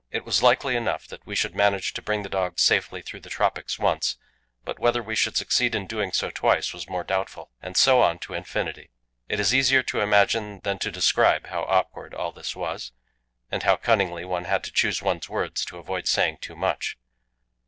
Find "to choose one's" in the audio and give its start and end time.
14.63-15.29